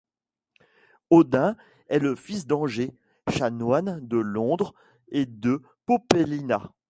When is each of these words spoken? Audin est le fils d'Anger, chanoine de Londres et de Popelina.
Audin 1.11 1.55
est 1.87 1.99
le 1.99 2.15
fils 2.15 2.47
d'Anger, 2.47 2.91
chanoine 3.29 3.99
de 4.01 4.17
Londres 4.17 4.73
et 5.09 5.27
de 5.27 5.61
Popelina. 5.85 6.73